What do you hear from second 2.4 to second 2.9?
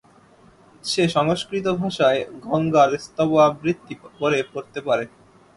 গঙ্গার